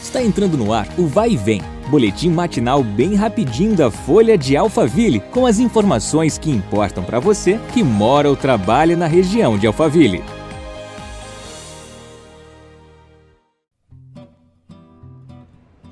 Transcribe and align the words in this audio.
Está 0.00 0.22
entrando 0.22 0.56
no 0.56 0.72
ar 0.72 0.88
o 0.98 1.06
Vai 1.06 1.32
e 1.32 1.36
Vem, 1.36 1.60
boletim 1.90 2.30
matinal 2.30 2.82
bem 2.82 3.14
rapidinho 3.14 3.76
da 3.76 3.90
Folha 3.90 4.36
de 4.36 4.56
Alphaville, 4.56 5.20
com 5.20 5.44
as 5.44 5.58
informações 5.58 6.38
que 6.38 6.50
importam 6.50 7.04
para 7.04 7.20
você 7.20 7.60
que 7.72 7.82
mora 7.82 8.28
ou 8.28 8.34
trabalha 8.34 8.96
na 8.96 9.06
região 9.06 9.58
de 9.58 9.66
Alphaville. 9.66 10.24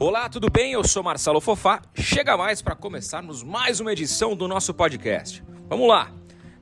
Olá, 0.01 0.29
tudo 0.29 0.49
bem? 0.51 0.73
Eu 0.73 0.85
sou 0.85 1.03
Marcelo 1.03 1.41
Fofá. 1.41 1.83
Chega 1.95 2.37
mais 2.37 2.63
para 2.63 2.75
começarmos 2.75 3.43
mais 3.43 3.79
uma 3.79 3.93
edição 3.93 4.35
do 4.35 4.49
nosso 4.49 4.73
podcast. 4.73 5.45
Vamos 5.69 5.87
lá! 5.87 6.11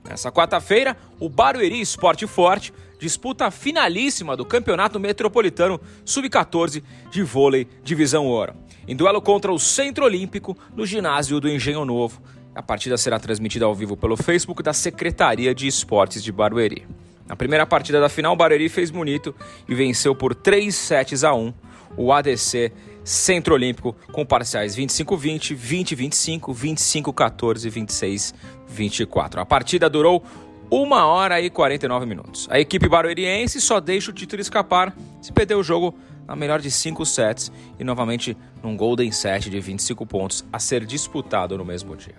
Nessa 0.08 0.32
quarta-feira, 0.32 0.96
o 1.20 1.28
Barueri 1.28 1.80
Esporte 1.80 2.26
Forte 2.26 2.72
disputa 2.98 3.50
finalíssima 3.50 4.36
do 4.36 4.44
Campeonato 4.44 4.98
Metropolitano 4.98 5.80
Sub-14 6.04 6.82
de 7.10 7.22
vôlei 7.22 7.66
Divisão 7.82 8.26
Ouro, 8.26 8.54
em 8.86 8.96
duelo 8.96 9.20
contra 9.20 9.52
o 9.52 9.58
Centro 9.58 10.04
Olímpico 10.04 10.56
no 10.74 10.86
ginásio 10.86 11.40
do 11.40 11.48
Engenho 11.48 11.84
Novo. 11.84 12.20
A 12.54 12.62
partida 12.62 12.96
será 12.96 13.18
transmitida 13.18 13.66
ao 13.66 13.74
vivo 13.74 13.96
pelo 13.96 14.16
Facebook 14.16 14.62
da 14.62 14.72
Secretaria 14.72 15.54
de 15.54 15.66
Esportes 15.66 16.22
de 16.22 16.32
Barueri. 16.32 16.86
Na 17.26 17.36
primeira 17.36 17.66
partida 17.66 18.00
da 18.00 18.08
final, 18.08 18.32
o 18.32 18.36
Barueri 18.36 18.68
fez 18.68 18.90
bonito 18.90 19.34
e 19.68 19.74
venceu 19.74 20.14
por 20.14 20.34
3 20.34 20.74
sets 20.74 21.24
a 21.24 21.34
1 21.34 21.52
o 21.96 22.12
ADC 22.12 22.72
Centro 23.04 23.54
Olímpico 23.54 23.94
com 24.10 24.26
parciais 24.26 24.76
25-20, 24.76 25.56
20-25, 25.56 26.54
25-14 26.54 28.32
e 28.68 29.00
26-24. 29.00 29.38
A 29.38 29.46
partida 29.46 29.88
durou 29.88 30.24
uma 30.70 31.06
hora 31.06 31.40
e 31.40 31.48
49 31.48 32.06
minutos. 32.06 32.46
A 32.50 32.58
equipe 32.58 32.88
barueriense 32.88 33.60
só 33.60 33.80
deixa 33.80 34.10
o 34.10 34.14
título 34.14 34.42
escapar 34.42 34.96
se 35.20 35.32
perder 35.32 35.54
o 35.54 35.62
jogo 35.62 35.94
na 36.26 36.34
melhor 36.34 36.60
de 36.60 36.70
5 36.70 37.06
sets 37.06 37.52
e 37.78 37.84
novamente 37.84 38.36
num 38.62 38.76
Golden 38.76 39.12
Set 39.12 39.48
de 39.48 39.60
25 39.60 40.04
pontos 40.06 40.44
a 40.52 40.58
ser 40.58 40.84
disputado 40.84 41.56
no 41.56 41.64
mesmo 41.64 41.96
dia. 41.96 42.16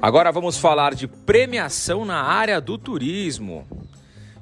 Agora 0.00 0.30
vamos 0.30 0.58
falar 0.58 0.94
de 0.94 1.08
premiação 1.08 2.04
na 2.04 2.22
área 2.22 2.60
do 2.60 2.78
turismo. 2.78 3.66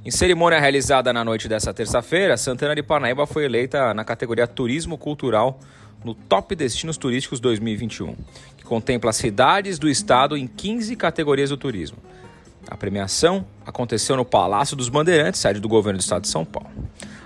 Em 0.05 0.11
cerimônia 0.11 0.61
realizada 0.61 1.13
na 1.13 1.25
noite 1.25 1.49
dessa 1.49 1.73
terça-feira, 1.73 2.37
Santana 2.37 2.75
de 2.75 2.83
Parnaíba 2.83 3.27
foi 3.27 3.45
eleita 3.45 3.95
na 3.95 4.05
categoria 4.05 4.47
Turismo 4.47 4.99
Cultural 4.99 5.59
no 6.05 6.15
Top 6.15 6.55
Destinos 6.55 6.97
Turísticos 6.97 7.41
2021, 7.41 8.15
que 8.57 8.65
contempla 8.65 9.13
cidades 9.13 9.79
do 9.79 9.89
estado 9.89 10.37
em 10.37 10.47
15 10.47 10.95
categorias 10.95 11.51
do 11.51 11.57
turismo. 11.57 11.99
A 12.69 12.77
premiação 12.77 13.47
aconteceu 13.65 14.17
no 14.17 14.25
Palácio 14.25 14.77
dos 14.77 14.89
Bandeirantes, 14.89 15.41
sede 15.41 15.61
do 15.61 15.69
governo 15.69 15.99
do 15.99 16.03
estado 16.03 16.23
de 16.23 16.29
São 16.29 16.45
Paulo. 16.45 16.71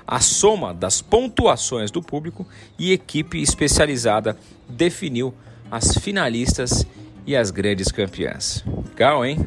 A 0.06 0.20
soma 0.20 0.74
das 0.74 1.00
pontuações 1.00 1.90
do 1.90 2.02
público 2.02 2.46
e 2.78 2.92
equipe 2.92 3.40
especializada 3.40 4.36
definiu 4.68 5.32
as 5.70 5.96
finalistas 5.96 6.84
e 7.26 7.36
as 7.36 7.50
grandes 7.50 7.92
campeãs. 7.92 8.64
Legal, 8.88 9.24
hein? 9.24 9.38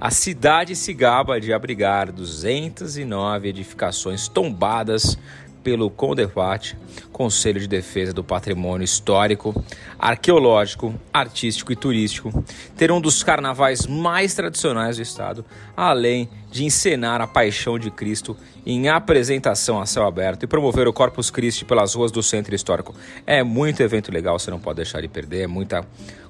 A 0.00 0.12
cidade 0.12 0.76
se 0.76 0.94
gaba 0.94 1.40
de 1.40 1.52
abrigar 1.52 2.12
209 2.12 3.48
edificações 3.48 4.28
tombadas 4.28 5.18
pelo 5.64 5.90
CONDEPAT, 5.90 6.76
Conselho 7.10 7.58
de 7.58 7.66
Defesa 7.66 8.12
do 8.12 8.22
Patrimônio 8.22 8.84
Histórico, 8.84 9.52
Arqueológico, 9.98 10.94
Artístico 11.12 11.72
e 11.72 11.76
Turístico, 11.76 12.44
ter 12.76 12.92
um 12.92 13.00
dos 13.00 13.24
carnavais 13.24 13.88
mais 13.88 14.34
tradicionais 14.34 14.98
do 14.98 15.02
estado, 15.02 15.44
além 15.76 16.28
de 16.48 16.64
encenar 16.64 17.20
a 17.20 17.26
Paixão 17.26 17.76
de 17.76 17.90
Cristo 17.90 18.36
em 18.64 18.88
apresentação 18.88 19.80
a 19.80 19.84
céu 19.84 20.06
aberto 20.06 20.44
e 20.44 20.46
promover 20.46 20.86
o 20.86 20.92
Corpus 20.92 21.28
Christi 21.28 21.64
pelas 21.64 21.94
ruas 21.94 22.12
do 22.12 22.22
Centro 22.22 22.54
Histórico. 22.54 22.94
É 23.26 23.42
muito 23.42 23.82
evento 23.82 24.12
legal, 24.12 24.38
você 24.38 24.48
não 24.48 24.60
pode 24.60 24.76
deixar 24.76 25.00
de 25.00 25.08
perder, 25.08 25.42
é 25.42 25.46
muita 25.48 25.84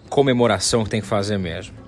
comemoração 0.08 0.84
que 0.84 0.90
tem 0.90 1.02
que 1.02 1.06
fazer 1.06 1.36
mesmo. 1.36 1.87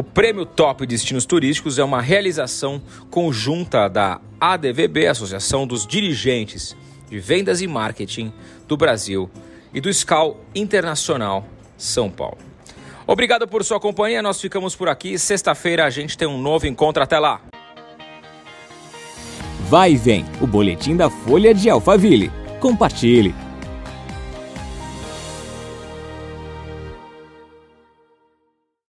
O 0.00 0.02
Prêmio 0.02 0.46
Top 0.46 0.86
Destinos 0.86 1.26
Turísticos 1.26 1.78
é 1.78 1.84
uma 1.84 2.00
realização 2.00 2.80
conjunta 3.10 3.86
da 3.86 4.18
ADVB, 4.40 5.06
Associação 5.06 5.66
dos 5.66 5.86
Dirigentes 5.86 6.74
de 7.10 7.18
Vendas 7.18 7.60
e 7.60 7.66
Marketing 7.66 8.32
do 8.66 8.78
Brasil, 8.78 9.30
e 9.74 9.78
do 9.78 9.92
SCAL 9.92 10.40
Internacional 10.54 11.46
São 11.76 12.08
Paulo. 12.10 12.38
Obrigado 13.06 13.46
por 13.46 13.62
sua 13.62 13.78
companhia, 13.78 14.22
nós 14.22 14.40
ficamos 14.40 14.74
por 14.74 14.88
aqui. 14.88 15.18
Sexta-feira 15.18 15.84
a 15.84 15.90
gente 15.90 16.16
tem 16.16 16.26
um 16.26 16.40
novo 16.40 16.66
encontro. 16.66 17.02
Até 17.02 17.18
lá! 17.18 17.42
Vai 19.68 19.92
e 19.92 19.96
vem, 19.96 20.24
o 20.40 20.46
boletim 20.46 20.96
da 20.96 21.10
Folha 21.10 21.52
de 21.52 21.68
Alphaville. 21.68 22.32
Compartilhe. 22.58 23.34